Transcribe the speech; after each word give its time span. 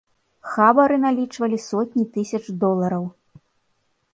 Хабары 0.53 0.95
налічвалі 1.03 1.57
сотні 1.67 2.03
тысяч 2.15 2.41
долараў. 2.65 3.05